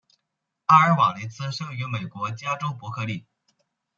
[0.65, 3.27] 阿尔瓦雷茨生于美国加州伯克利。